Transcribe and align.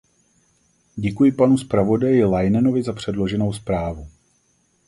Děkuji 0.95 1.31
panu 1.31 1.57
zpravodaji 1.57 2.23
Leinenovi 2.23 2.83
za 2.83 2.93
předloženou 2.93 3.53
zprávu. 3.53 4.09